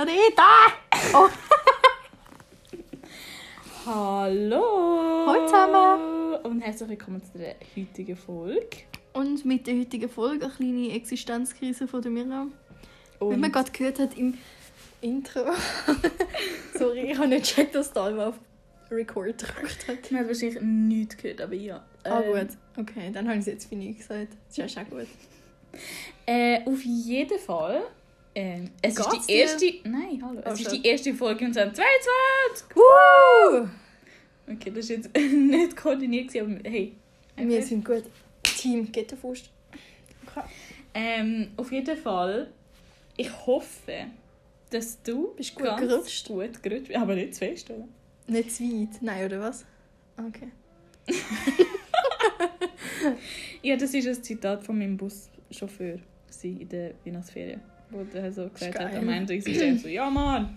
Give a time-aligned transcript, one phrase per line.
[0.00, 0.72] reden!
[1.14, 1.28] Oh.
[3.86, 5.26] Hallo!
[5.26, 6.34] Hallo zusammen.
[6.44, 8.78] Und herzlich willkommen zu der heutigen Folge.
[9.12, 12.46] Und mit der heutigen Folge eine kleine Existenzkrise von der Mira.
[13.20, 14.38] Wie Und man gerade gehört hat im
[15.02, 15.40] Intro.
[16.78, 18.36] Sorry, ich habe nicht gecheckt, dass da immer auf
[18.90, 20.10] Record gedrückt hat.
[20.10, 21.84] man hat wahrscheinlich nichts gehört, aber ja.
[22.04, 24.28] Ah Ähm, gut, okay, dann habe ich es jetzt für nie gesagt.
[24.48, 25.06] Das ist ja schon gut.
[26.24, 27.82] Äh, auf jeden Fall.
[28.34, 29.38] Ähm, es ist Geht's die dir?
[29.42, 29.66] erste.
[29.84, 30.40] Nein, hallo.
[30.40, 30.82] Es Oh, ist schon.
[30.82, 32.76] die erste Folge in 2022.
[32.76, 33.68] Woo!
[34.50, 36.94] Okay, das ist jetzt nicht koordiniert, aber hey.
[37.36, 38.04] Wir sind gut.
[38.42, 39.50] Team Gitterfaust.
[40.26, 40.46] Okay.
[40.94, 42.50] Ähm, auf jeden Fall,
[43.16, 44.06] ich hoffe,
[44.70, 46.28] dass du Bist gut ganz gerutscht?
[46.28, 46.94] gut gerutscht.
[46.94, 47.86] Aber nicht zu fest, oder?
[48.28, 49.02] Nicht zu weit.
[49.02, 49.64] Nein, oder was?
[50.16, 50.48] Okay.
[53.62, 55.98] Ja, das ist ein Zitat von meinem Buschauffeur
[56.42, 57.60] in der Weihnachtsferien,
[57.92, 60.56] wo der so gesagt hat am Ende ist er so, ja Mann,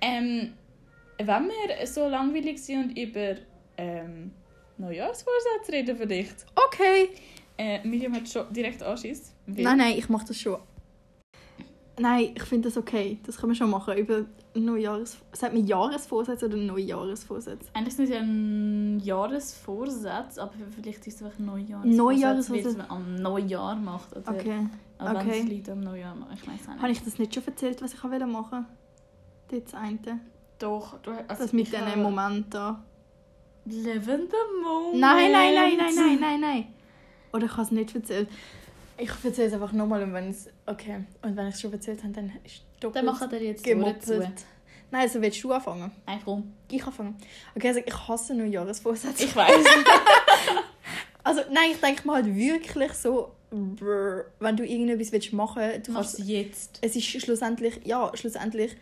[0.00, 0.52] ähm,
[1.18, 3.34] wenn wir so langweilig sind und über
[3.76, 4.30] ähm,
[4.78, 7.08] Neujahrsvorsätze reden vielleicht, Okay.
[7.58, 9.32] äh, Miriam hat schon direkt Anschiss.
[9.46, 10.58] Nein, nein, ich mache das schon.
[12.00, 13.18] Nein, ich finde das okay.
[13.26, 13.96] Das können wir schon machen.
[13.96, 15.18] Über Neujahres...
[15.32, 17.66] Sagt man Jahresvorsatz oder Neujahresvorsatz?
[17.74, 22.76] Eigentlich sind es ja ein Jahresvorsatz, aber vielleicht ist es einfach ein Neujahresvorsatz, Neujahresvorsatz.
[22.76, 24.16] man am Neujahr macht.
[24.16, 24.66] Oder Okay.
[24.98, 25.40] Aber wenn okay.
[25.44, 26.82] es Leute am Neujahr machen, ich weiß nicht.
[26.82, 28.66] Habe ich das nicht schon erzählt, was ich wollte machen?
[29.48, 30.20] Das eine.
[30.58, 32.82] Doch, du, also Das mit diesen habe- Moment da.
[33.64, 35.00] Living the moment.
[35.00, 36.64] Nein, nein, nein, nein, nein, nein, nein.
[37.32, 38.28] Oder ich habe es nicht erzählt.
[38.98, 40.48] Ich erzähle es einfach nochmal und wenn es...
[40.66, 41.04] Okay.
[41.22, 43.64] Und wenn ich es schon erzählt habe, dann ist es doppelt Dann machen wir jetzt
[43.64, 44.44] gemoppelt.
[44.90, 45.90] Nein, also willst du anfangen?
[46.06, 46.52] Einfach um.
[46.70, 47.16] Ich anfangen.
[47.54, 49.24] Okay, also ich hasse Neujahresvorsätze.
[49.24, 49.64] Ich weiß.
[51.28, 55.92] Also nein, ich denke mal halt wirklich so, brr, wenn du irgendetwas willst machen du
[55.92, 56.78] Mach's kannst, jetzt.
[56.80, 58.74] es ist schlussendlich, ja, schlussendlich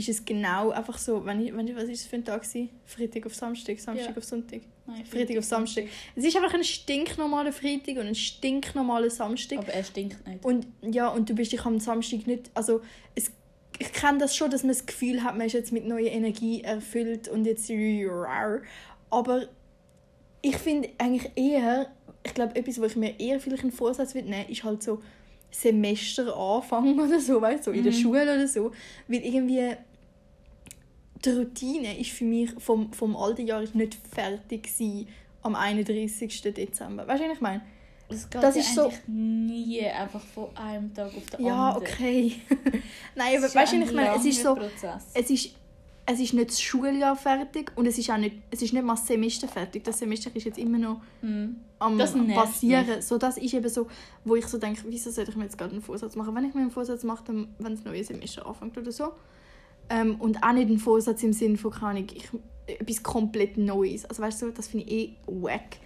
[0.00, 2.42] ist es genau einfach so, wenn ich, wenn ich, was ist es für ein Tag
[2.42, 2.70] gewesen?
[2.84, 4.16] Freitag auf Samstag, Samstag Ja.
[4.16, 4.60] auf Sonntag.
[4.86, 5.84] Nein, Freitag auf Samstag.
[6.16, 9.58] Es ist einfach ein stinknormaler Freitag und ein stinknormaler Samstag.
[9.58, 10.44] Aber er stinkt nicht.
[10.44, 12.80] Und ja, und du bist dich am Samstag nicht, also
[13.14, 13.30] es,
[13.78, 16.62] ich kenne das schon, dass man das Gefühl hat, man ist jetzt mit neuer Energie
[16.62, 17.70] erfüllt und jetzt
[19.10, 19.48] aber
[20.42, 21.90] ich finde eigentlich eher,
[22.24, 25.00] ich glaube, etwas, wo ich mir eher vielleicht einen Vorsatz würde nehmen, ist halt so
[25.50, 27.96] Semesteranfang oder so, weißt du, so in der Mhm.
[27.96, 28.72] Schule oder so,
[29.08, 29.74] weil irgendwie
[31.24, 35.08] die Routine ist für mich vom, vom alten Jahr ist nicht fertig gewesen
[35.42, 36.42] am 31.
[36.54, 37.06] Dezember.
[37.06, 37.60] Weißt du, was ich meine?
[38.08, 41.86] Es geht Das ja ist so- nie einfach von einem Tag auf den Ja, anderen.
[41.92, 42.32] okay.
[43.14, 45.04] Nein, aber ja weißt du, ich meine, es ist so, Prozess.
[45.14, 45.50] es ist,
[46.06, 48.94] es ist nicht das Schuljahr fertig und es ist auch nicht, es ist nicht mal
[48.96, 49.84] das Semester fertig.
[49.84, 51.56] Das Semester ist jetzt immer noch Mhm.
[51.78, 53.00] am Das passieren.
[53.00, 53.86] So, das ist eben so,
[54.24, 56.34] wo ich so denke, wieso sollte ich mir jetzt gerade einen Vorsatz machen?
[56.34, 59.12] Wenn ich mir einen Vorsatz mache, dann wenn das neue Semester anfängt oder so.
[59.90, 62.28] Ähm, und auch nicht einen Vorsatz im Sinne von, keine ich,
[62.66, 64.04] etwas komplett Neues.
[64.06, 65.78] Also weißt du, das finde ich eh wack.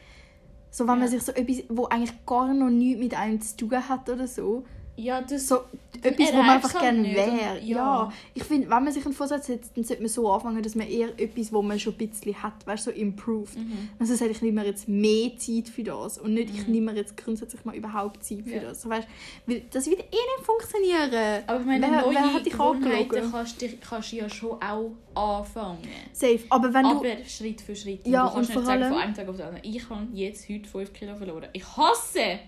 [0.71, 1.09] So, wenn man Ja.
[1.09, 4.65] sich so etwas, wo eigentlich gar noch nichts mit einem zu tun hat oder so,
[4.97, 5.49] Ja, das...
[5.49, 5.61] so
[6.03, 7.17] etwas, wo man einfach gerne nicht.
[7.17, 7.59] wäre.
[7.63, 7.77] Ja.
[7.77, 8.13] ja.
[8.35, 10.87] Ich finde, wenn man sich einen Vorsatz setzt, dann sollte man so anfangen, dass man
[10.87, 13.57] eher etwas, wo man schon ein bisschen hat, weißt so improved.
[13.57, 13.89] Mhm.
[13.99, 16.99] Also sage ich nehme mir jetzt mehr Zeit für das und nicht, ich nehme mir
[16.99, 18.61] jetzt grundsätzlich mal überhaupt Zeit für Ja.
[18.63, 18.83] das.
[18.83, 19.09] So, weißt,
[19.47, 21.43] weil das wird eh nicht funktionieren.
[21.47, 24.51] Aber ich meine, Wer- neue wer hat dich Gewohnheiten kannst du kannst du ja schon
[24.63, 25.79] auch anfangen.
[26.13, 26.41] Safe.
[26.51, 26.91] Aber wenn du...
[26.91, 28.07] Aber Schritt für Schritt.
[28.07, 29.89] Ja, du kannst und nicht vor sagen, allem- von einem Tag auf den anderen, ich
[29.91, 31.47] habe jetzt heute 5 Kilo verloren.
[31.53, 32.39] Ich hasse,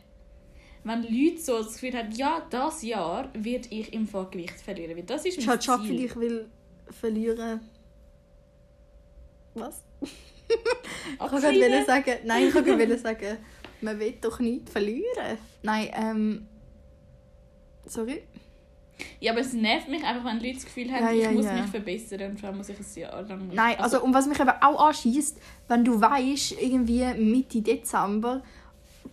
[0.87, 4.97] wenn Leute so das Gefühl haben, ja, das Jahr werde ich im Fall Gewicht verlieren.
[4.97, 5.99] Weil das ist mein halt schade für Ziel.
[5.99, 6.47] dich, weil
[6.91, 7.61] verlieren...
[9.55, 9.83] Was?
[10.49, 12.13] Ich wollte sagen...
[12.25, 13.39] Nein, ich wollte sagen,
[13.81, 15.39] man will doch nichts verlieren.
[15.63, 16.49] Nein, ähm...
[17.85, 18.23] Sorry?
[19.19, 21.47] Ja, aber es nervt mich einfach, wenn Leute das Gefühl haben, Ja, ja, ich muss
[21.47, 21.55] ja.
[21.55, 23.51] mich verbessern und vor allem muss ich ein Jahr lang...
[23.53, 28.43] Nein, also, und was mich eben auch anschießt, wenn du weißt, irgendwie Mitte Dezember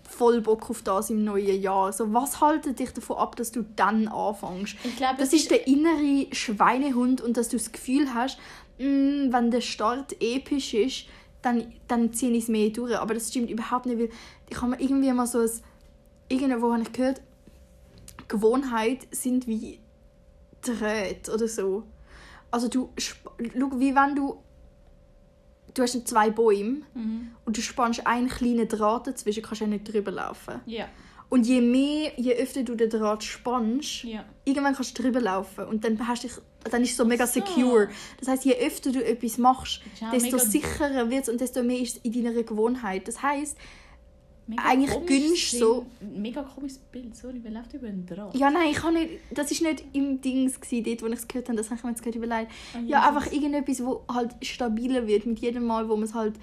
[0.10, 1.92] voll Bock auf das im neuen Jahr.
[1.94, 4.76] So, was haltet dich davon ab, dass du dann anfängst?
[4.84, 8.38] ich glaube, Das ist der innere Schweinehund und dass du das Gefühl hast,
[8.80, 11.06] mm, wenn der Start episch ist,
[11.42, 12.98] dann, dann ziehe ich es mehr durch.
[12.98, 14.10] Aber das stimmt überhaupt nicht, weil
[14.50, 15.50] ich habe irgendwie mal so ein...
[16.30, 17.22] Irgendwo habe ich gehört,
[18.28, 19.80] Gewohnheit sind wie
[20.62, 21.84] Drähte oder so.
[22.50, 22.90] Also du...
[22.98, 24.38] Schau, wie wenn du...
[25.74, 27.32] Du hast zwei Bäume Mhm.
[27.46, 30.60] und du spannst einen kleinen Draht dazwischen, kannst du ja nicht drüber laufen.
[30.66, 30.88] Ja,
[31.30, 34.24] Und je mehr, je öfter du den Draht spannst, ja.
[34.46, 36.34] irgendwann kannst du drüber laufen und dann hast dich,
[36.70, 37.40] dann ist es so mega so.
[37.42, 37.90] secure.
[38.20, 39.82] Das heißt, je öfter du etwas machst,
[40.12, 43.08] desto sicherer wird es und desto mehr ist es in deiner Gewohnheit.
[43.08, 43.58] Das heißt,
[44.46, 48.36] Mega eigentlich gönnst so- Mega komisches Bild, sorry, wer läuft über den Draht?
[48.36, 51.28] Ja, nein, ich kann nicht, das war nicht im Dings, gewesen, dort, wo ich es
[51.28, 52.52] gehört habe, das habe ich mir jetzt gerade überlegt.
[52.74, 53.08] Ah, Ja, Jesus.
[53.18, 56.34] einfach irgendetwas, wo halt stabiler wird mit jedem Mal, wo man es halt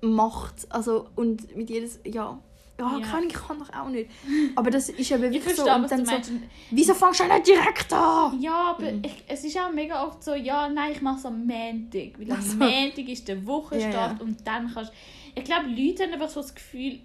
[0.00, 0.66] macht.
[0.70, 2.38] Also, und mit jedes, ja.
[2.80, 3.06] Ja, Ja.
[3.06, 4.10] Kann, ich kann doch auch nicht.
[4.56, 5.50] Aber das ist Ich wirklich so.
[5.64, 6.32] verstehe, Und was dann so,
[6.72, 8.40] wieso fängst du nicht direkt an?
[8.40, 9.02] Ja, aber Mhm.
[9.04, 12.18] ich, es ist auch mega oft so, ja, nein, ich mache es am Montag.
[12.18, 12.56] Weil am Ach so.
[12.56, 14.20] Montag ist der Wochenstart Ja, ja.
[14.20, 14.92] und dann kannst
[15.36, 16.98] Ich glaube, Leute haben einfach so das Gefühl,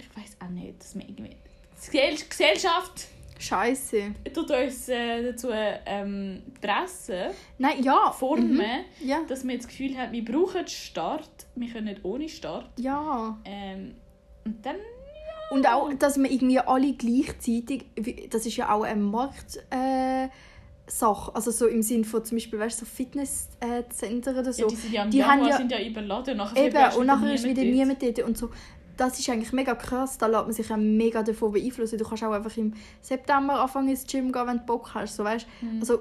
[0.00, 1.36] ich weiß auch nicht, dass wir irgendwie.
[1.92, 3.06] Die Gesell- Gesellschaft
[3.38, 4.14] Scheiße.
[4.34, 8.12] tut uns äh, dazu ähm, pressen, Nein, ja.
[8.12, 8.62] formen, Mhm.
[9.08, 9.20] Ja.
[9.28, 12.68] dass wir das Gefühl haben, wir brauchen Start, wir können nicht ohne Start.
[12.78, 13.38] Ja.
[13.46, 13.94] Ähm,
[14.44, 14.76] und dann.
[15.52, 17.84] Und auch, dass man irgendwie alle gleichzeitig,
[18.30, 20.28] das ist ja auch eine Markt, äh.
[21.02, 24.62] Also so im Sinn von zum Beispiel, weißt du, so Fitnesszentren oder so.
[24.62, 27.06] ja, die sind ja die Januar haben ja- sind ja überladen und nachher Eben, und
[27.06, 28.18] nachher ist wieder niemand dort.
[28.20, 28.50] Und so,
[29.00, 30.18] das ist eigentlich mega krass.
[30.18, 31.96] Da lässt man sich auch mega davon beeinflussen.
[31.96, 35.16] Du kannst auch einfach im September anfangen ins Gym gehen, wenn du Bock hast.
[35.16, 35.46] So, weißt?
[35.62, 35.80] Mhm.
[35.80, 36.00] Also,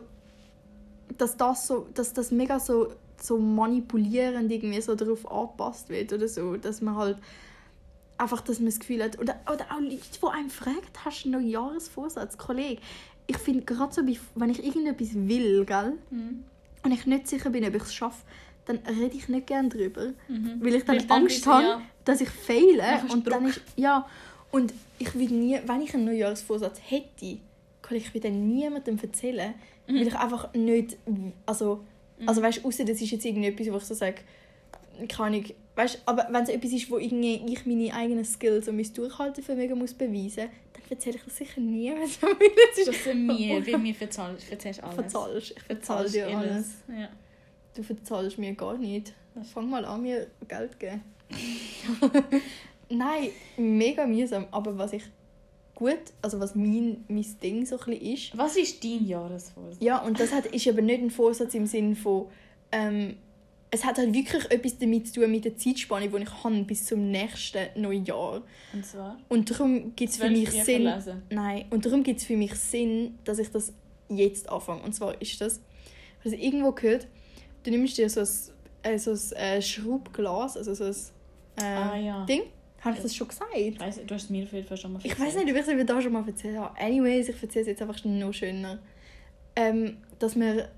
[1.18, 2.92] dass das, so, dass das mega so,
[3.22, 6.58] so manipulierend irgendwie so darauf angepasst wird oder so.
[6.58, 7.18] Dass man halt
[8.18, 9.18] einfach, dass man das Gefühl hat.
[9.18, 12.82] Oder, oder auch Leute, die einem fragen, hast du einen Neujahresvorsatz, Kollege?
[13.28, 14.02] Ich finde, gerade so,
[14.36, 15.94] wenn ich irgendetwas will, gell?
[16.10, 16.44] Mhm.
[16.84, 18.26] und ich nicht sicher bin, ob ich es schaffe,
[18.70, 20.14] dann rede ich nicht gerne drüber.
[20.28, 20.58] Mhm.
[20.62, 21.82] Weil ich dann Weil dann Angst du, habe, ja.
[22.06, 22.78] dass ich fehle.
[22.78, 24.08] Dann du Und dann ist, ja,
[24.52, 27.38] und ich will nie, wenn ich einen Neujahrsvorsatz hätte,
[27.82, 29.54] kann ich wieder niemandem erzählen,
[29.88, 29.96] Mhm.
[29.96, 30.98] weil ich einfach nicht,
[31.48, 31.84] also,
[32.26, 34.18] also weißt, außer das ist jetzt irgendetwas, wo ich so sage,
[35.08, 35.46] keine Ahnung,
[35.76, 39.80] weißt, aber wenn es etwas ist, wo irgendwie ich meine eigenen Skills und mein Durchhaltevermögen
[39.80, 42.10] muss beweisen, dann erzähle ich das sicher niemandem,
[42.76, 44.96] das Das sind wir, weil wir verzahlen, verzeihst alles.
[44.96, 45.52] verzahlst.
[45.58, 46.68] Ich Verzahlst dir alles.
[46.88, 47.10] Ja.
[47.76, 49.14] Du verzahlst mir gar nicht.
[49.54, 51.02] Fang mal an, mir Geld zu geben.
[52.90, 54.48] Nein, mega mühsam.
[54.52, 55.04] Aber was ich
[55.76, 59.78] gut, also was mein, mein Ding so ein ist, Was ist dein Jahresvorsatz?
[59.80, 62.26] ja, und das hat, ist aber nicht ein Vorsatz im Sinne von,
[62.72, 63.16] ähm,
[63.72, 66.86] es hat halt wirklich etwas damit zu tun mit der Zeitspanne, die ich habe bis
[66.86, 68.42] zum nächsten Neujahr.
[68.74, 69.18] Und zwar?
[69.30, 71.22] Und darum gibt es für mich Sinn, lesen.
[71.30, 73.72] Nein, und darum gibt es für mich Sinn, dass ich das
[74.10, 74.82] jetzt anfange.
[74.82, 75.62] Und zwar ist das,
[76.24, 77.08] also irgendwo gehört,
[77.64, 78.28] du nimmst dir so ein,
[78.84, 80.96] äh, so ein äh, Schraubglas, also so ein
[81.64, 82.26] äh, Ah ja.
[82.26, 82.44] Ding.
[82.82, 83.50] Habe ich das schon gesagt?
[83.56, 85.56] Ich weiss, du hast es mir auf jeden Fall schon mal Ich weiß nicht, ob
[85.56, 86.80] ich es mir da schon mal erzählt habe.
[86.80, 88.80] Anyways, ich erzähle es jetzt einfach noch schöner.
[89.56, 90.70] Ähm, dass wir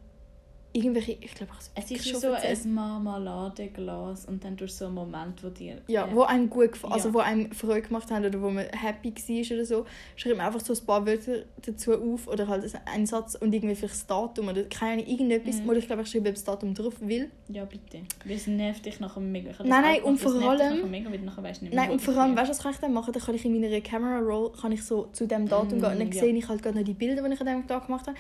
[0.74, 5.50] irgendwelche, ich glaube, Es ist so ein Marmeladeglas und dann durch so einen Moment, wo
[5.50, 5.78] dir...
[5.88, 7.14] Ja, wo einem gut gefallen, also Ja.
[7.14, 9.86] wo einem Freude gemacht haben oder wo man happy war oder so,
[10.16, 13.76] schreibt man einfach so ein paar Wörter dazu auf oder halt einen Satz und irgendwie
[13.76, 15.58] vielleicht das Datum oder keine Ahnung, irgendetwas.
[15.62, 15.70] Mhm.
[15.70, 17.30] Oder ich glaube, ich schreibe das Datum drauf will.
[17.50, 18.00] Ja, bitte.
[18.26, 19.52] Weil es nervt dich nachher mega.
[19.64, 22.48] Nein, nein, und vor allem- Mega, weil nachher nicht mehr, Nein, und vor allem, weißt
[22.50, 23.14] du, was kann ich dann machen?
[23.14, 25.92] Dann kann ich in meiner Camera Roll kann ich so zu dem Datum Mm, gehen
[25.92, 26.22] und dann ja.
[26.22, 28.18] sehe ich halt gerade noch die Bilder, die ich an diesem Tag gemacht habe.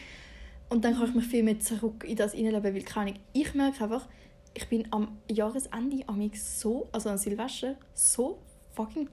[0.71, 3.83] Und dann kann ich mich viel mehr zurück in das hineinleben, weil keine ich merke
[3.83, 4.07] einfach,
[4.53, 8.37] ich bin am Jahresende amix so, also an Silvester, so
[8.73, 9.09] fucking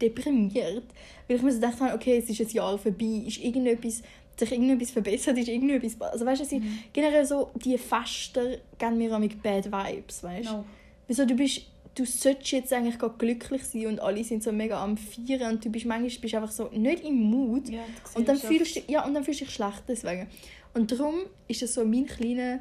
[0.00, 0.84] deprimiert,
[1.26, 4.02] weil ich mir so gedacht habe, okay, es ist ein Jahr vorbei, ist irgendetwas,
[4.36, 6.78] sich irgendetwas verbessert, ist irgendetwas, also weißt du, Mhm.
[6.92, 10.52] generell so, die Fester geben mir amix bad Vibes, weißt du?
[10.52, 10.64] No.
[11.08, 11.62] Wieso du bist,
[11.94, 15.64] du solltest jetzt eigentlich gerade glücklich sein und alle sind so mega am Feiern und
[15.64, 17.80] du bist manchmal bist einfach so nicht im Mut Ja,
[18.14, 20.26] und dann fühlst du, ja, und dann fühlst du dich schlecht deswegen.
[20.74, 21.16] Und darum
[21.48, 22.60] ist es so mein kleiner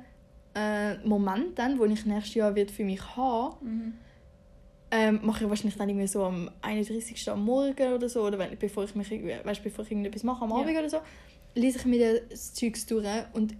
[0.54, 3.94] äh, Moment dann, wo ich nächstes Jahr wird für mich haben, Mhm.
[4.92, 7.30] ähm, mache ich wahrscheinlich dann irgendwie so am 31.
[7.30, 10.50] am Morgen oder so, oder wenn, bevor ich mich weißt, bevor ich irgendetwas mache am
[10.50, 10.58] Ja.
[10.58, 10.98] Abend oder so,
[11.56, 13.54] lese ich mir das Zeugs durch und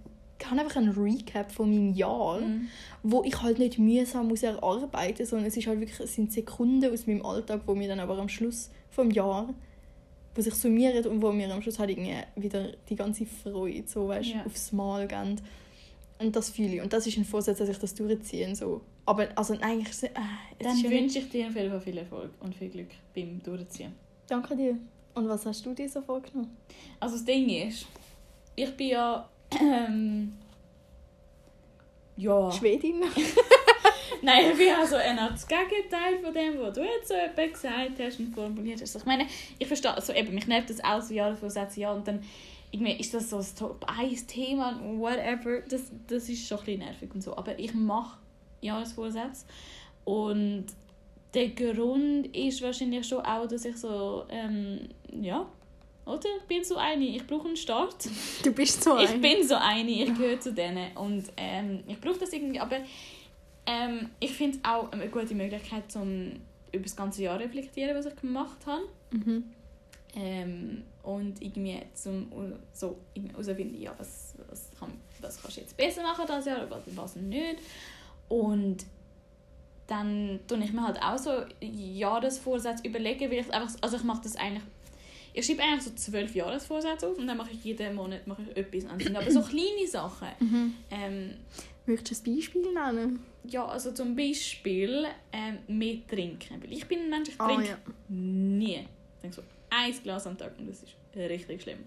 [0.50, 2.68] habe einfach einen Recap von meinem Jahr Mhm.
[3.02, 6.92] wo ich halt nicht mühsam muss erarbeiten, sondern es ist halt wirklich, es sind Sekunden
[6.92, 9.52] aus meinem Alltag, wo mir dann aber am Schluss vom Jahr,
[10.34, 14.08] wo sich summieren und wo mir am Schluss halt irgendwie wieder die ganze Freude so,
[14.08, 14.44] weißt, Ja.
[14.46, 15.40] aufs Mal geben.
[16.18, 16.80] Und das fühle ich.
[16.82, 18.46] Und das ist ein Vorsatz, dass ich das durchziehe.
[18.48, 18.80] und So.
[19.06, 20.08] Aber also eigentlich, äh,
[20.60, 23.92] Dann ja wünsche ich dir auf jeden Fall viel Erfolg und viel Glück beim Durchziehen.
[24.28, 24.78] Danke dir.
[25.14, 26.56] Und was hast du dir so vorgenommen?
[27.00, 27.86] Also das Ding ist,
[28.54, 29.28] ich bin ja...
[29.60, 30.32] Ähm,
[32.16, 32.50] ja...
[32.52, 33.02] Schwedin?
[34.22, 37.98] Nein, ich bin also eher das Gegenteil von dem, was du jetzt so etwa gesagt
[37.98, 38.94] hast und formuliert hast.
[38.94, 39.26] Ich meine,
[39.58, 42.22] ich verstehe, also eben, mich nervt das auch so Jahresvorsätze, ja, und dann
[42.70, 46.80] irgendwie ist das so ein Top 1 Thema, whatever, das, das ist schon ein bisschen
[46.80, 47.36] nervig und so.
[47.36, 48.18] Aber ich mache
[48.60, 49.44] Jahresvorsätze
[50.04, 50.66] und
[51.34, 55.46] der Grund ist wahrscheinlich schon auch, dass ich so, ähm, ja,
[56.06, 56.28] oder?
[56.40, 57.96] Ich bin so eine, ich brauche einen Start.
[58.44, 59.20] Du bist so Ich ein.
[59.20, 62.78] bin so eine, ich gehöre zu denen und ähm, ich brauche das irgendwie, aber
[63.66, 66.32] ähm, ich finde es auch eine gute Möglichkeit, um
[66.72, 68.82] über das ganze Jahr reflektieren, was ich gemacht habe.
[69.10, 69.44] Mhm.
[70.14, 72.26] Ähm, und irgendwie zum
[72.72, 76.82] so herausfinden, ja, was, was, kann, was kannst du jetzt besser machen das Jahr, was,
[76.94, 77.58] was nicht.
[78.28, 78.84] Und
[79.86, 81.30] dann tue ich mir halt auch so
[81.60, 84.62] Jahresvorsätze überlegen, weil ich einfach, also ich mache das eigentlich,
[85.34, 88.56] ich schreibe eigentlich so zwölf Jahresvorsätze auf und dann mache ich jeden Monat mache ich
[88.56, 89.14] etwas anderes.
[89.16, 90.28] Aber so kleine Sachen.
[90.40, 90.74] Mhm.
[90.90, 91.30] Ähm,
[91.86, 93.20] Möchtest du ein Beispiel nennen?
[93.44, 96.62] ja, also zum Beispiel ähm, mehr trinken.
[96.62, 97.76] Weil ich bin ein Mensch, ich Ah, trinke ja.
[98.08, 98.76] nie.
[99.14, 101.78] Ich trinke so ein Glas am Tag und das ist richtig schlimm.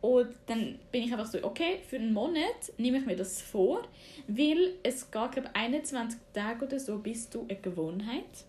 [0.00, 3.82] Und dann bin ich einfach so, okay, für einen Monat nehme ich mir das vor,
[4.28, 8.44] weil es geht, glaube 21 Tage oder so, bis du eine Gewohnheit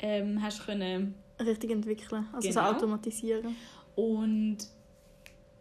[0.00, 1.14] ähm, hast können
[1.46, 2.70] Richtig entwickeln, also so Genau.
[2.72, 3.56] automatisieren.
[3.94, 4.58] und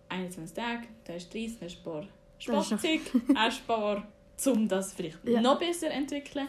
[0.10, 2.08] 21 Tage, da du 30, dann ein
[2.40, 3.02] ist noch- Sportzeug,
[3.36, 4.08] ein paar,
[4.48, 5.42] um das vielleicht Ja.
[5.42, 6.48] noch besser zu entwickeln.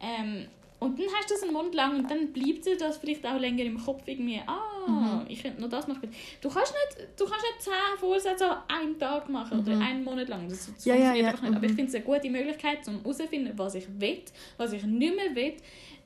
[0.00, 0.46] Ähm,
[0.80, 3.38] und dann hast du das einen Monat lang und dann bleibt dir das vielleicht auch
[3.38, 4.58] länger im Kopf irgendwie, ah,
[4.88, 5.26] Mhm.
[5.28, 6.08] ich könnte noch das machen.
[6.40, 9.82] Du kannst nicht, du kannst nicht 10 Vorsätze an einem Tag machen oder Mhm.
[9.82, 10.48] einen Monat lang.
[10.48, 11.56] Das, das Ja, ja, funktioniert ja, einfach nicht.
[11.56, 11.76] Aber ich mhm.
[11.76, 14.22] finde es eine gute Möglichkeit, um herauszufinden, was ich will,
[14.56, 15.54] was ich nicht mehr will.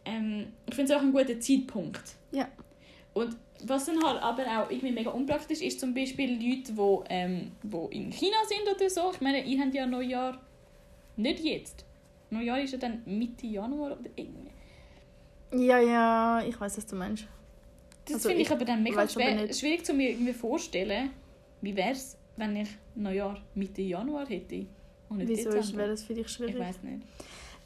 [0.04, 2.02] Ähm, ich finde es auch ein guter Zeitpunkt.
[2.32, 2.48] Ja.
[3.14, 7.52] Und was dann halt aber auch irgendwie mega unpraktisch ist, zum Beispiel Leute, die ähm,
[7.62, 9.12] wo in China sind oder so.
[9.12, 10.40] Ich meine, ihr habt ja Neujahr
[11.16, 11.84] nicht jetzt.
[12.30, 14.50] Neujahr ist ja dann Mitte Januar oder irgendwie.
[15.52, 17.24] Ja, ja, ich weiß, was du meinst.
[18.04, 21.10] Das Also finde ich, ich aber dann mega schwer, schwierig zu mir irgendwie vorstellen.
[21.60, 24.66] Wie wäre es, wenn ich Neujahr Mitte Januar hätte?
[25.08, 26.54] Und nicht Wieso wäre das für dich schwierig?
[26.54, 27.02] Ich weiß nicht.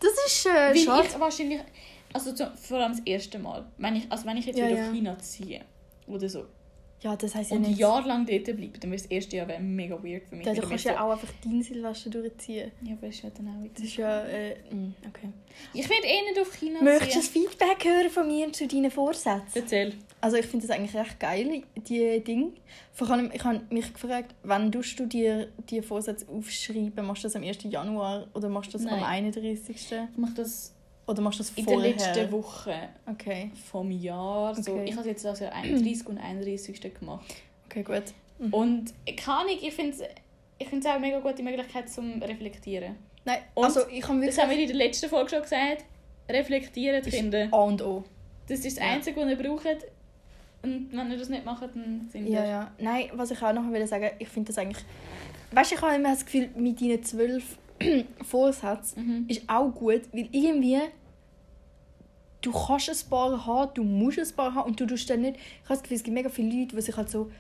[0.00, 1.09] Das ist äh, Weil schade.
[1.09, 1.61] ich wahrscheinlich,
[2.12, 4.76] also zu, vor allem das erste Mal, wenn ich, also wenn ich jetzt Ja, wieder
[4.76, 4.87] ja.
[4.88, 5.64] auf China ziehe
[6.07, 6.45] oder so
[7.06, 7.78] Ja, das heisst ja und nicht.
[7.78, 10.44] jahrelang dort bleibe, dann wäre das erste Jahr mega weird für mich.
[10.44, 12.72] Weil du kannst ja auch einfach dein Silvester durchziehen.
[12.82, 14.25] ja, aber ist ja dann auch Das ist ja.
[14.25, 15.28] Äh, mm, okay.
[15.72, 19.52] Ich will eh nicht auf China Möchtest du Feedback hören von mir zu deinen Vorsätzen?
[19.54, 19.94] Erzähl.
[20.20, 22.50] Also ich finde das eigentlich recht geil, die Dinge.
[22.92, 27.06] Vor allem, ich habe mich gefragt, wann tust du dir die Vorsätze aufschreiben?
[27.06, 27.58] Machst du das am 1.
[27.70, 29.26] Januar oder machst du das am Nein.
[29.26, 29.76] 31.?
[30.10, 30.75] Ich mache das
[31.06, 31.92] Oder machst du das in vorher?
[31.92, 32.75] der letzten Woche
[33.06, 34.54] Okay, vom Jahr.
[34.54, 34.86] So, Okay.
[34.90, 36.80] ich habe jetzt das Jahr 31 und 31.
[36.98, 37.34] gemacht.
[37.66, 38.02] okay, gut.
[38.38, 38.52] Mhm.
[38.54, 40.02] Und keine Ahnung, ich finde es
[40.58, 42.96] ich find's auch eine mega gute Möglichkeit zum Reflektieren.
[43.26, 45.84] Nein, Und also ich habe Das wirklich haben wir in der letzten Folge schon gesagt.
[46.30, 47.48] Reflektieren, Ist Kinder.
[47.52, 48.04] A und O.
[48.48, 48.92] Das ist das Ja.
[48.92, 49.66] Einzige, was ihr braucht.
[50.62, 52.48] Und wenn ihr das nicht macht, dann sind Ja, ihr...
[52.48, 52.70] ja.
[52.78, 54.82] Nein, was ich auch noch will sagen, ich finde das eigentlich...
[55.52, 57.58] Weißt du, ich habe immer das Gefühl, mit deinen zwölf
[58.23, 59.25] Vorsätzen Mhm.
[59.28, 60.78] ist auch gut, weil irgendwie
[62.42, 65.37] du kannst ein paar haben, du musst ein paar haben und du tust dann nicht...
[65.37, 67.30] Ich habe das Gefühl, es gibt mega viele Leute, die sich halt so...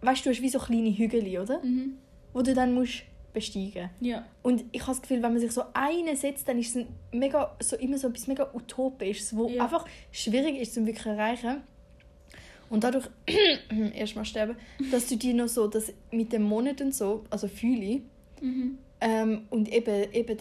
[0.00, 1.62] Weißt du, du hast wie so kleine Hügel, oder?
[1.64, 1.96] Mhm.
[2.32, 4.24] Wo du dann musst besteigen Ja.
[4.42, 7.54] Und ich habe das Gefühl, wenn man sich so einen setzt, dann ist es mega,
[7.60, 9.64] so immer so etwas mega Utopisches, wo Ja.
[9.64, 11.62] einfach schwierig ist zum wirklich erreichen.
[12.70, 13.08] Und dadurch,
[13.94, 14.56] erstmal sterben,
[14.90, 18.02] dass du dir noch so das mit dem Monat und so, also fühle
[18.40, 18.78] Mhm.
[19.04, 20.38] Ähm, und eben, eben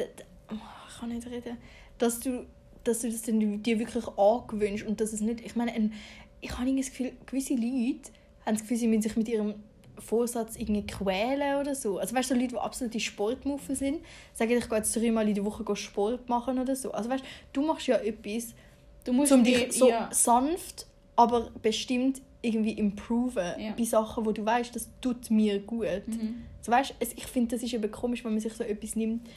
[0.51, 0.55] oh,
[0.89, 1.57] ich kann nicht reden,
[1.97, 2.45] dass du,
[2.83, 5.93] dass du das dann dir wirklich angewöhnst und dass es nicht, ich meine, ein,
[6.41, 8.11] ich habe das Gefühl, gewisse Leute
[8.45, 9.55] haben das Gefühl, sie müssen sich mit ihrem
[9.99, 11.99] Vorsatz irgendwie quälen oder so.
[11.99, 14.01] Also weißt du, Leute, die absolute Sportmuffen sind,
[14.33, 16.91] sagen, ich gehe jetzt dreimal in der Woche Sport machen oder so.
[16.91, 18.55] Also weißt du, du machst ja etwas,
[19.03, 20.09] Du musst um dich so ja.
[20.11, 23.71] sanft, aber bestimmt irgendwie improven Ja.
[23.75, 26.07] bei Sachen, wo du weißt, das tut mir gut.
[26.07, 26.43] Mhm.
[26.61, 29.27] So, weißt, es, ich finde, das ist eben komisch, wenn man sich so etwas nimmt,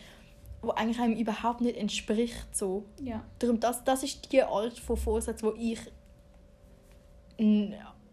[0.61, 2.47] wo eigentlich einem überhaupt nicht entspricht.
[2.55, 2.85] So.
[3.03, 3.25] Ja.
[3.39, 5.79] Darum, das, das ist die Art von Vorsatz, wo ich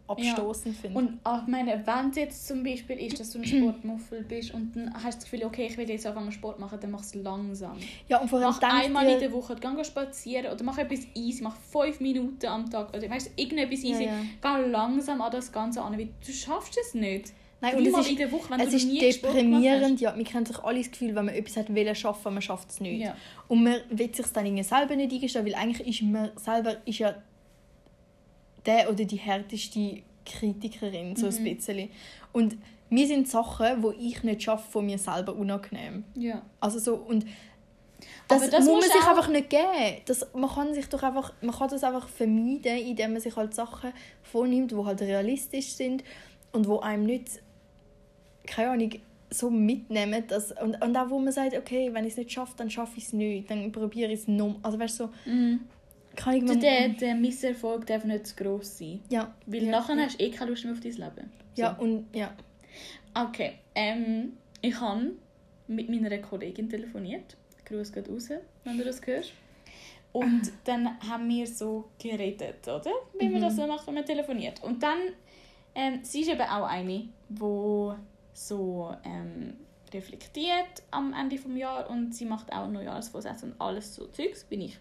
[0.07, 0.97] abstoßend finde.
[0.99, 4.53] Und auch ich meine, wenn es jetzt zum Beispiel ist, dass du ein Sportmuffel bist
[4.53, 7.01] und dann hast du das Gefühl, okay, ich will jetzt anfangen Sport machen, dann mach
[7.01, 7.77] es langsam.
[8.07, 11.43] ja, und vor allem Mach einmal in der Woche, geh spazieren oder mach etwas easy,
[11.43, 14.03] mach fünf Minuten am Tag oder weißt irgendetwas Ja, easy.
[14.05, 14.21] ja.
[14.41, 17.31] Geh langsam an das Ganze an, weil du schaffst es nicht.
[17.61, 20.01] Nein, und es ist, in der Woche, wenn es ist deprimierend.
[20.01, 22.69] Ja, man kennt sich alle das Gefühl, wenn man etwas hat wollen schaffen, man schafft
[22.71, 22.99] es nicht.
[23.01, 23.15] Ja.
[23.47, 26.99] Und man will sich dann irgendwie selber nicht eingestehen, weil eigentlich ist man selber ist
[26.99, 27.15] ja
[28.65, 31.33] der oder die härteste Kritikerin, so Mhm.
[31.47, 31.89] ein bisschen.
[32.31, 32.57] Und
[32.89, 36.03] mir sind Sachen, die ich nicht schaffe, von mir selber unangenehm.
[36.15, 36.41] ja.
[36.59, 37.25] Also so, und
[38.27, 40.01] das, das muss man sich einfach nicht geben.
[40.05, 43.53] Das, man kann sich doch einfach, man kann das einfach vermeiden, indem man sich halt
[43.53, 43.93] Sachen
[44.23, 46.03] vornimmt, die halt realistisch sind
[46.51, 47.41] und wo einem nicht,
[48.45, 48.91] keine Ahnung,
[49.29, 50.23] so mitnehmen.
[50.27, 52.97] Dass, und, und auch wo man sagt, okay, wenn ich es nicht schaffe, dann schaffe
[52.97, 53.49] ich es nicht.
[53.49, 54.55] Dann probiere ich es noch.
[54.63, 55.61] Also weißt du, so, Mhm.
[56.15, 59.01] Kann ich Der, der, Misserfolg darf nicht zu gross sein.
[59.09, 60.05] ja, Weil ja, nachher ja.
[60.05, 61.31] hast du eh keine Lust mehr auf dein Leben.
[61.55, 61.61] So.
[61.61, 62.33] Ja, und ja.
[63.13, 65.11] Okay, ähm, ich habe
[65.67, 67.35] mit meiner Kollegin telefoniert.
[67.65, 68.29] Gruß geht raus,
[68.63, 69.33] wenn du das hörst.
[70.11, 72.91] Und dann haben wir so geredet, oder?
[73.17, 74.61] Wie man das so macht, wenn man telefoniert.
[74.63, 74.99] Und dann,
[75.73, 77.91] ähm, sie ist eben auch eine, die
[78.33, 79.55] so ähm,
[79.91, 84.61] reflektiert am Ende des Jahres und sie macht auch Neujahrsvorsätze und alles so Zeugs, bin
[84.61, 84.79] ich.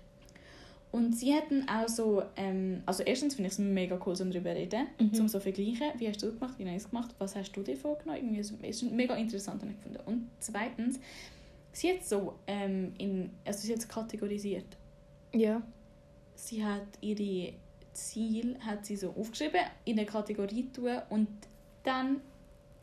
[0.92, 4.50] Und sie hatten auch so, ähm, also erstens finde ich es mega cool, um darüber
[4.50, 5.06] zu reden, Mhm.
[5.08, 7.34] um so zu vergleichen, wie hast du es gemacht, wie habe ich es gemacht, was
[7.34, 10.00] hast du dir vorgenommen, irgendwie so, es ist mega interessant habe ich gefunden.
[10.04, 11.00] Und zweitens,
[11.72, 14.76] sie hat so, ähm, in, also sie hat es kategorisiert.
[15.34, 15.62] Ja.
[16.34, 17.54] Sie hat ihre
[17.94, 21.28] Ziele hat sie so aufgeschrieben, in eine Kategorie tun und
[21.84, 22.20] dann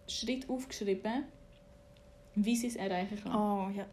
[0.07, 1.25] Schritt aufgeschrieben,
[2.35, 3.35] wie sie es erreichen kann.
[3.35, 3.85] Oh, ja.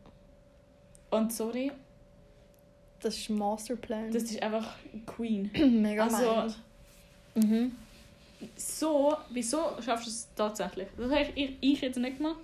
[1.10, 1.70] Und sorry,
[3.02, 4.10] Das ist ein Masterplan.
[4.10, 4.74] das ist einfach
[5.06, 5.50] Queen.
[5.82, 6.54] mega Also-.
[7.34, 7.72] Mhm.
[8.56, 10.88] So, wieso schaffst du es tatsächlich?
[10.96, 12.36] Das habe ich, ich jetzt nicht gemacht.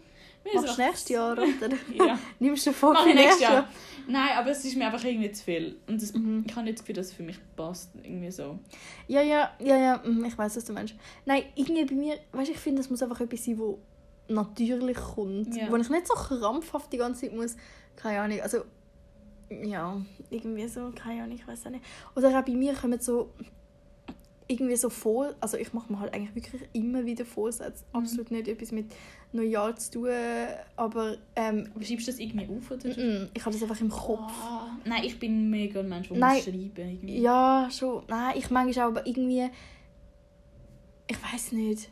[0.45, 1.47] Mir Machst du nächstes Jahr, oder?
[1.95, 3.69] Ja, Nimmst du vor für nächstes Jahr.
[4.09, 5.77] Nein, aber es ist mir einfach irgendwie zu viel.
[5.87, 6.45] Und das, Mhm.
[6.49, 7.91] ich habe nicht das Gefühl, dass es für mich passt.
[8.03, 8.59] Irgendwie so.
[9.07, 10.95] Ja, ja, ja, ja, mhm, ich weiß, was du meinst.
[11.27, 13.79] Nein, irgendwie bei mir, weißt du, ich finde, es muss einfach etwas sein, wo
[14.29, 15.55] natürlich kommt.
[15.55, 15.71] Ja.
[15.71, 17.57] Wo ich nicht so krampfhaft die ganze Zeit muss,
[17.95, 18.63] keine Ahnung, also,
[19.65, 21.85] ja, irgendwie so, keine Ahnung, ich weiß auch nicht.
[22.17, 23.31] Oder auch bei mir kommen so,
[24.53, 27.85] irgendwie so vor, also ich mache mir halt eigentlich wirklich immer wieder Vorsätze.
[27.93, 28.01] Mhm.
[28.01, 28.87] Absolut nicht etwas mit
[29.33, 30.09] Neujahr zu tun,
[30.77, 32.71] aber ähm, Aber schreibst du das irgendwie auf?
[32.71, 32.89] Oder?
[32.91, 34.33] mm, ich habe das einfach im Kopf.
[34.43, 37.21] Ah, nein, ich bin mega ein Mensch, der muss schreiben irgendwie.
[37.21, 38.03] Ja, schon.
[38.09, 39.49] Nein, ich manchmal auch, aber irgendwie.
[41.09, 41.91] Ich weiß nicht.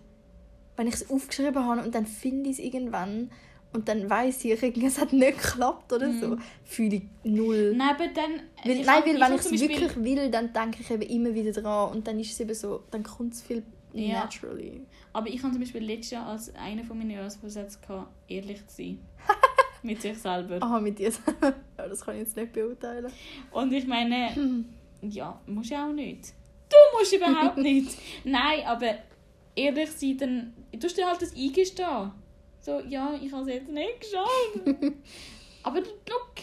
[0.76, 3.31] Wenn ich es aufgeschrieben habe und dann finde ich es irgendwann
[3.72, 7.74] und dann weiß ich, es hat nicht geklappt oder so, fühle ich null.
[7.76, 8.40] Nein, aber dann...
[8.64, 11.52] Weil, ich nein, weil wenn ich es wirklich will, dann denke ich eben immer wieder
[11.52, 13.62] dran und dann ist es eben so, dann kommt es viel
[13.92, 14.24] Ja.
[14.24, 14.80] naturally.
[15.12, 18.76] Aber ich habe zum Beispiel letztes Jahr als einer von meinen Jahresvorsätzen gehabt, ehrlich zu
[18.76, 18.98] sein.
[19.82, 20.58] Mit sich selber.
[20.60, 21.10] Aha, mit dir.
[21.40, 21.54] ja,
[21.88, 23.10] das kann ich jetzt nicht beurteilen.
[23.50, 24.28] Und ich meine,
[25.02, 26.34] ja, musst du auch nicht.
[26.68, 27.96] Du musst überhaupt nicht.
[28.24, 28.96] Nein, aber
[29.56, 32.12] ehrlich sein, dann tust du dir halt das eingestehen.
[32.61, 34.61] So, ja, ich habe es jetzt nicht geschafft.
[35.62, 36.35] aber look,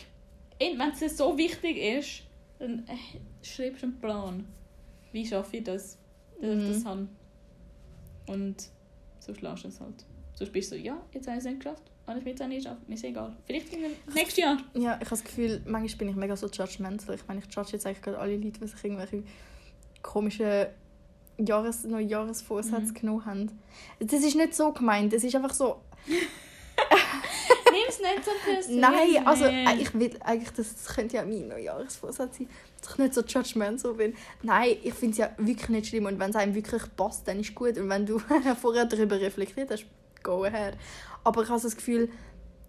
[0.59, 2.23] wenn es so wichtig ist,
[2.59, 4.47] dann äh, schreibst du einen Plan.
[5.11, 5.97] Wie schaffe ich das,
[6.41, 6.67] dass ich Mhm.
[6.73, 7.07] das habe?
[8.27, 8.55] Und
[9.19, 10.05] so schlägst du es halt.
[10.33, 11.83] Sonst bist du so, ja, jetzt habe ich es nicht geschafft.
[12.05, 12.81] Und ich will es nicht schaffen.
[12.87, 13.35] Mir ist egal.
[13.45, 13.81] Vielleicht in
[14.13, 14.57] nächstes Jahr.
[14.73, 17.15] Ja, ich habe das Gefühl, manchmal bin ich mega so judgmental.
[17.15, 19.23] Ich meine, ich judge jetzt eigentlich gerade alle Leute, die sich irgendwelche
[20.01, 20.67] komischen
[21.37, 22.93] Jahres Neujahresvorsätze Mhm.
[22.93, 23.59] genommen haben.
[23.99, 25.13] Das ist nicht so gemeint.
[25.13, 25.81] Es ist einfach so,
[27.71, 28.81] Nimm es nicht so persönlich.
[28.81, 32.49] nein, also äh, ich will eigentlich, das, das könnte ja mein Neujahresvorsatz sein,
[32.81, 34.15] dass ich nicht so judgmental bin.
[34.43, 37.39] Nein, ich finde es ja wirklich nicht schlimm und wenn es einem wirklich passt, dann
[37.39, 37.77] ist gut.
[37.77, 38.19] Und wenn du
[38.61, 39.85] vorher darüber reflektiert hast,
[40.23, 40.75] go ahead.
[41.23, 42.09] Aber ich habe das Gefühl,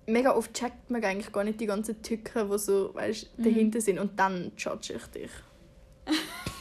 [0.07, 3.45] mega oft checkt man eigentlich gar nicht die ganzen Tücken, die so, weißt, Mhm.
[3.45, 5.31] dahinter sind und dann judge ich dich.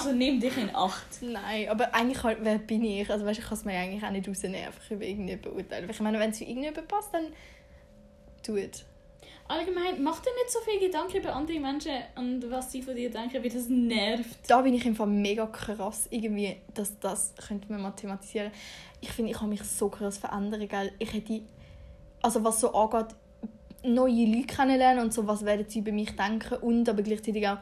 [0.00, 1.20] Also nimm dich in Acht.
[1.20, 3.10] Nein, aber eigentlich halt, wer bin ich?
[3.10, 5.90] Also weißt, ich kann es mir eigentlich auch nicht rausnehmen, einfach über irgendjemanden beurteilen.
[5.90, 7.26] Ich meine, wenn es für irgendjemanden passt, dann
[8.42, 8.84] tu es.
[9.46, 13.10] Allgemein, mach dir nicht so viel Gedanken über andere Menschen und was sie von dir
[13.10, 14.38] denken, weil das nervt.
[14.46, 18.52] Da bin ich im Fall mega krass irgendwie, dass das könnte man mal thematisieren.
[19.00, 20.92] Ich finde, ich habe mich so krass verändert, gell?
[20.98, 21.42] Ich hätte,
[22.22, 23.14] also was so angeht,
[23.82, 27.58] neue Leute kennenlernen und so, was werden sie über mich denken und aber gleichzeitig auch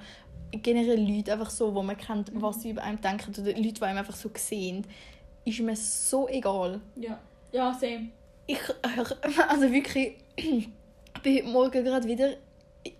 [0.52, 3.82] generell Leute einfach so, wo man kennt, was sie über einen denken oder Leute, die
[3.82, 4.86] einem einfach so sehen,
[5.44, 6.80] ist mir so egal.
[6.96, 7.18] Ja.
[7.52, 8.10] Ja, same.
[8.46, 8.60] Ich,
[9.48, 10.68] also wirklich, ich
[11.22, 12.34] bin heute Morgen gerade wieder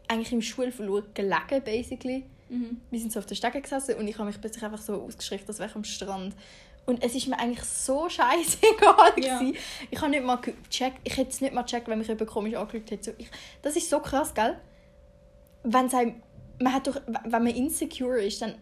[0.08, 2.24] eigentlich im Schulverlust gelegen, basically.
[2.48, 2.80] Mhm.
[2.90, 5.48] Wir sind so auf der Stege gesessen und ich habe mich plötzlich einfach so ausgeschreckt,
[5.48, 6.34] als wäre ich am Strand.
[6.86, 9.12] Und es ist mir eigentlich so scheißegal.
[9.18, 9.38] Ja.
[9.38, 9.56] gewesen.
[9.90, 12.54] Ich habe nicht mal gecheckt, ich hätte es nicht mal gecheckt, wenn mich jemand komisch
[12.54, 13.10] angeschaut hätte.
[13.10, 13.28] So, ich,
[13.62, 14.58] das ist so krass, gell?
[15.64, 16.22] Wenn einem,
[16.60, 18.54] man hat doch, wenn man insecure ist, dann,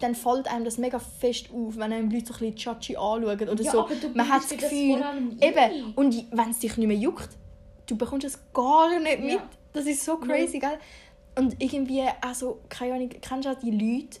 [0.00, 3.48] dann fällt einem das mega fest auf, wenn einem Leute so ein bisschen judgy anschauen
[3.48, 3.80] oder Ja, so.
[3.84, 6.96] aber du man hat das das Gefühl, allem eben, und wenn es dich nicht mehr
[6.96, 7.30] juckt,
[7.86, 9.30] du bekommst es gar nicht mit.
[9.34, 9.48] Ja.
[9.72, 10.78] Das ist so crazy, gell?
[11.38, 14.18] Und irgendwie, also, keine Ahnung, kennst du auch die Leute,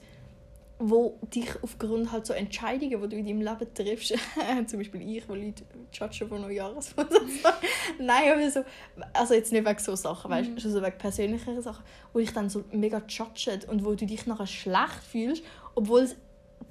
[0.84, 4.14] wo dich aufgrund halt so Entscheidungen, die du in deinem Leben triffst,
[4.66, 7.20] zum Beispiel ich, wo Leute judgen von Neujahrsvorsatz
[8.00, 8.64] Nein, aber so,
[9.12, 10.58] also jetzt nicht wegen so Sachen, weißt du, Mhm.
[10.58, 14.46] so wegen persönlicheren Sachen, wo dich dann so mega judgen und wo du dich nachher
[14.48, 15.44] schlecht fühlst,
[15.76, 16.16] obwohl es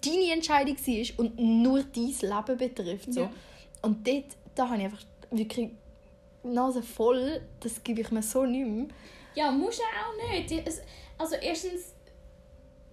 [0.03, 3.13] deine Entscheidung war und nur dein Leben betrifft.
[3.13, 3.21] So.
[3.21, 3.31] Ja.
[3.81, 5.69] Und dort, da habe ich einfach wirklich
[6.43, 8.87] die Nase voll, das gebe ich mir so nicht mehr.
[9.35, 10.51] Ja, musst du auch nicht.
[11.17, 11.93] Also erstens,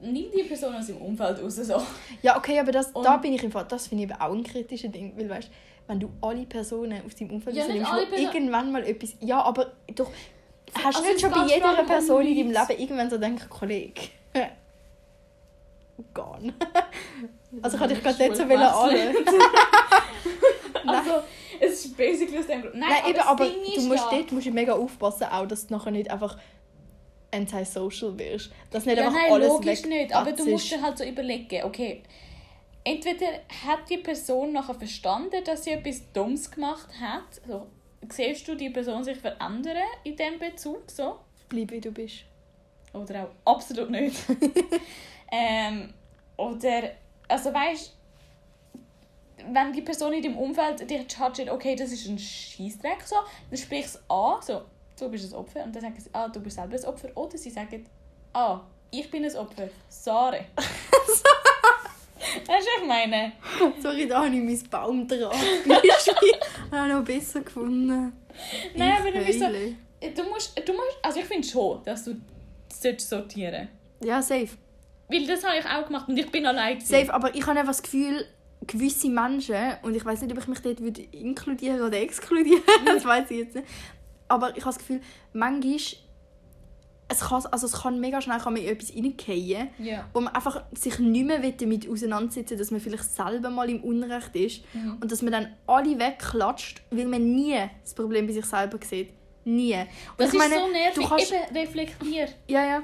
[0.01, 1.57] nimm die Person aus dem Umfeld raus.
[1.57, 1.83] So.
[2.23, 4.33] Ja, okay, aber das, Und- da bin ich im Fall, das finde ich eben auch
[4.33, 5.51] ein kritisches Ding, weil weißt,
[5.87, 9.73] wenn du alle Personen aus deinem Umfeld Ja, alle Personen- irgendwann mal etwas, ja, aber
[9.95, 10.11] doch,
[10.75, 12.69] Hast du Also nicht schon bei jeder Person in deinem.
[12.69, 14.03] Leben irgendwann so gedacht, Kollege,
[16.15, 16.53] gone.
[17.63, 19.15] Also ich hatte dich gerade nicht so wollen an.
[20.87, 21.11] Also,
[21.61, 22.75] es ist basically aus dem Grund.
[22.77, 25.67] Nein, Nein, eben, das aber du musst ja- dort musst du mega aufpassen, auch, dass
[25.67, 26.39] du nachher nicht einfach
[27.31, 28.51] antisocial wirst.
[28.71, 30.15] Dass nicht Ja, einfach nein, alles logisch nicht.
[30.15, 32.03] Aber du musst dir halt so überlegen, okay,
[32.85, 33.27] entweder
[33.67, 37.41] hat die Person nachher verstanden, dass sie etwas Dummes gemacht hat.
[37.47, 37.67] So,
[38.11, 40.91] siehst du die Person sich verändern in diesem Bezug?
[40.91, 41.19] So?
[41.49, 42.25] Bleib wie du bist.
[42.93, 44.17] Oder auch absolut nicht.
[45.33, 45.93] ähm,
[46.37, 46.93] oder,
[47.29, 47.99] also weißt
[49.53, 53.17] wenn die Person in deinem Umfeld dich judgt, okay, das ist ein Scheißdreck, so,
[53.51, 54.63] dann sprich es an, so,
[54.99, 57.39] du bist ein Opfer, und dann sagen sie, ah, du bist selber ein Opfer, oder
[57.39, 57.85] sie sagen,
[58.33, 60.41] ah, ich bin ein Opfer, sorry.
[60.57, 61.25] weißt
[62.47, 63.33] du, was ich meine?
[63.83, 65.35] Sorry, da habe ich mein Baumdraht.
[66.73, 68.13] habe ich noch besser gefunden.
[68.77, 72.05] Nein, Ich aber du bist so, du musst, du musst, also ich finde schon, dass
[72.05, 72.17] du
[72.73, 73.69] solltest sortieren
[74.03, 74.51] Ja, safe.
[75.09, 76.79] Weil das habe ich auch gemacht und ich bin allein.
[76.79, 76.89] gewesen.
[76.89, 78.27] Safe, aber ich habe einfach das Gefühl,
[78.67, 83.05] gewisse Menschen, und ich weiß nicht, ob ich mich dort würde inkludieren oder exkludieren, das
[83.05, 83.67] weiß ich jetzt nicht.
[84.29, 85.01] Aber ich habe das Gefühl,
[85.33, 85.77] manchmal,
[87.11, 90.07] es kann, also es kann mega schnell kann man in etwas reingehen, Ja.
[90.13, 94.37] wo man einfach sich nicht mehr damit auseinandersetzen dass man vielleicht selber mal im Unrecht
[94.37, 94.99] ist Mhm.
[95.01, 99.11] und dass man dann alle wegklatscht, weil man nie das Problem bei sich selber sieht.
[99.45, 99.75] Nie.
[99.77, 99.87] Und
[100.19, 100.95] Das ich ist so nervig.
[101.03, 102.29] du kannst, Eben, reflektier.
[102.49, 102.83] ja, ja.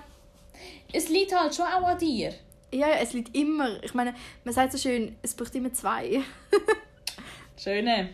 [0.90, 2.32] Es liegt halt schon auch an dir.
[2.72, 3.82] Ja, ja, es liegt immer.
[3.84, 6.22] Ich meine, man sagt so schön, es braucht immer zwei.
[7.56, 8.08] Schöne.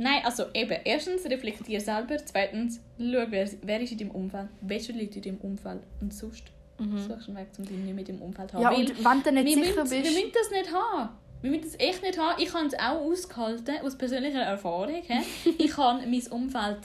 [0.00, 4.92] Nein, also eben, erstens reflektier selber, zweitens schau, wer, wer ist in deinem Umfeld, welche
[4.92, 6.44] Leute in deinem Umfeld und sonst
[6.78, 8.62] suchst du einen Weg, um dich nicht mit dem Umfeld zu haben.
[8.62, 10.14] Ja, Weil und wenn du nicht wir, sicher müssen, wir bist.
[10.14, 11.10] müssen das nicht haben.
[11.42, 12.42] Wir müssen das echt nicht haben.
[12.42, 15.02] Ich habe es auch ausgehalten, aus persönlicher Erfahrung.
[15.02, 15.50] he.
[15.58, 16.78] ich habe mein Umfeld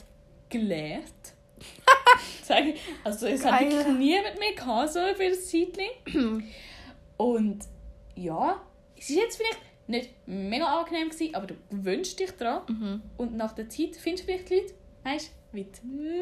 [2.49, 2.75] ich.
[3.05, 6.43] Also es hat wirklich niemand mehr gehabt, so für ein Zeitchen.
[7.17, 7.59] Und
[8.15, 8.61] ja,
[8.97, 12.61] es ist jetzt vielleicht nicht mega angenehm gewesen, aber du gewöhnst dich dran.
[12.67, 13.01] Mhm.
[13.17, 15.67] Und nach der Zeit findest du vielleicht Leute, weißt du, wie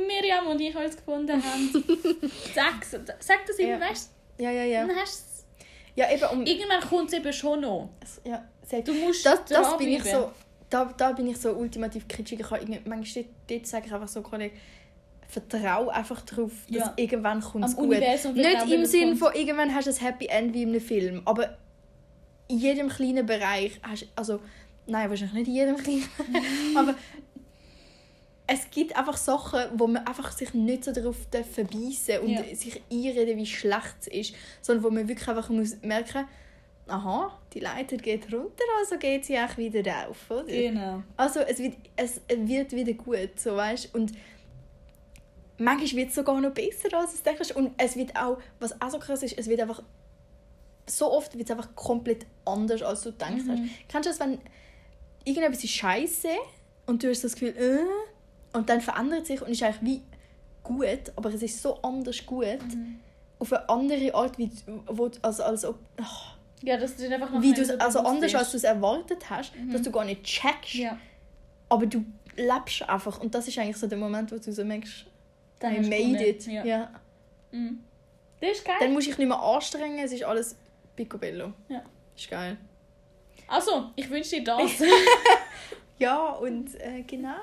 [0.08, 1.84] Miriam und ich uns gefunden haben.
[2.54, 2.84] sag,
[3.20, 3.80] sag das immer, Ja.
[3.80, 4.88] weißt Ja, ja, du, ja.
[4.88, 5.66] dann hast du
[6.02, 7.90] Ja, eben, um, Irgendwann kommt es eben schon noch.
[8.26, 8.84] ja, safe.
[8.84, 10.32] Du musst das, das bin ich so,
[10.70, 12.40] da, da bin ich so ultimativ kritisch.
[12.40, 14.56] Ich irgendwie- manchmal dort, sage ich einfach so, Kollege,
[15.28, 16.94] vertrau einfach darauf, dass Ja.
[16.96, 17.90] irgendwann kommt es gut.
[17.90, 21.58] Nicht im Sinn von irgendwann hast du ein Happy End wie in einem Film, aber
[22.48, 24.40] in jedem kleinen Bereich hast also
[24.88, 26.10] nein wahrscheinlich nicht in jedem kleinen,
[26.78, 26.96] aber
[28.46, 31.16] es gibt einfach Sachen, wo man einfach sich nicht so darauf
[31.54, 32.44] verbeissen und Ja.
[32.56, 36.28] sich einreden, wie schlecht es ist, sondern wo man wirklich einfach muss merken,
[36.88, 40.44] aha, die Leiter geht runter, also geht sie auch wieder rauf, oder?
[40.44, 41.02] Genau.
[41.16, 44.12] Also es wird, es wird wieder gut, so weißt und
[45.58, 47.52] manchmal wird es sogar noch besser, als du denkst.
[47.52, 49.82] Und es wird auch, was auch so krass ist, es wird einfach,
[50.88, 53.46] so oft wird es einfach komplett anders, als du denkst.
[53.46, 53.70] Mhm.
[53.88, 54.40] Kennst du das, wenn
[55.26, 56.28] irgendetwas ist scheiße
[56.88, 60.02] und du hast das Gefühl, äh, und dann verändert sich und ist eigentlich wie
[60.64, 63.00] gut, aber es ist so anders gut, Mhm.
[63.40, 64.50] auf eine andere Art, wie,
[64.88, 68.32] wo, also, als ob, ach, Ja, das ist einfach noch wie du so also anders,
[68.32, 68.36] ist.
[68.36, 70.98] als du es erwartet hast, dass du gar nicht checkst Ja.
[71.70, 72.06] aber du
[72.38, 75.06] lebst einfach und das ist eigentlich so der Moment, wo du so merkst,
[75.60, 76.46] Dann I du made it.
[76.48, 76.64] Ja.
[76.66, 76.90] Ja.
[77.52, 77.84] Mhm.
[78.42, 78.76] Das ist geil.
[78.82, 80.56] Dann musst du dich nicht mehr anstrengen, es ist alles
[80.96, 81.54] picobello.
[81.70, 81.84] Ja.
[82.16, 82.58] Ist geil.
[83.48, 84.72] Also, ich wünsche dir das.
[86.00, 87.36] Ja, und äh, genau.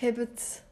[0.00, 0.62] Habt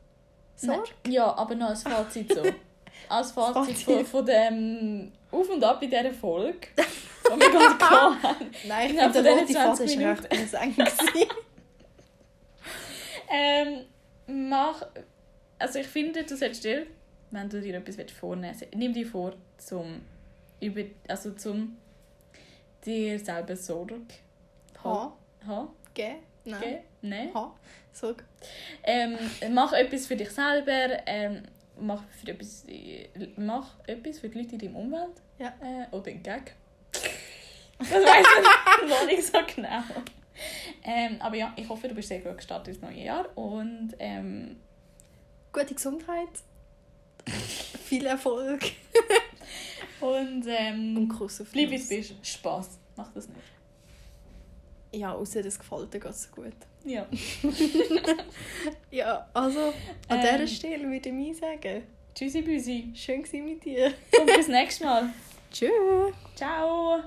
[0.56, 0.90] Sorge.
[1.08, 2.42] ja, aber noch als Fazit so.
[3.08, 3.84] Als Fazit, Fazit.
[3.84, 8.50] Von, von dem Auf und Ab in dieser Folge, die wir gerade gehabt haben.
[8.66, 11.28] Nein, ich finde, der rote Faden 20 war recht gewesen.
[13.30, 13.84] Ähm,
[14.48, 14.86] mach...
[15.58, 16.86] Also ich finde, du solltest dir,
[17.30, 20.00] wenn du dir etwas vornehmen willst, nimm dir vor, zum...
[20.60, 21.76] Über, also zum...
[22.84, 24.00] dir selber Sorge
[24.84, 25.12] Ha,
[25.46, 25.68] haben.
[25.94, 26.14] G,
[26.44, 26.54] nein.
[26.54, 26.78] Okay?
[27.02, 27.34] Nein.
[27.34, 27.54] Ha,
[27.92, 28.24] Sorge.
[28.82, 29.18] Ähm,
[29.50, 30.98] mach etwas für dich selber.
[31.06, 31.42] Ähm,
[31.78, 32.64] mach, für etwas,
[33.36, 35.22] mach etwas für die Leute in deinem Umfeld.
[35.38, 35.54] Ja.
[35.60, 36.54] Äh, oder Gag.
[37.78, 39.82] Das weiß ich noch nicht so genau.
[40.82, 43.36] Ähm, aber ja, ich hoffe, du bist sehr gut gestartet ins neue Jahr.
[43.36, 44.56] Und ähm,
[45.56, 46.28] Gute Gesundheit.
[47.84, 48.60] Viel Erfolg.
[50.00, 52.14] Und ähm, Und Kuss auf bleib wie du bist.
[52.26, 52.78] Spaß.
[52.96, 53.40] Mach das nicht.
[54.92, 56.52] Ja, außer das gefällt dir ganz so gut.
[56.84, 57.06] Ja.
[58.90, 59.72] Ja, also
[60.08, 60.22] an Ähm.
[60.22, 61.82] dieser Stelle würde ich mir sagen,
[62.14, 62.92] Tschüssi, Büsi.
[62.94, 63.92] schön war mit dir.
[64.18, 65.10] Und bis nächstes Mal.
[65.52, 65.70] Tschüss.
[66.34, 67.02] Ciao.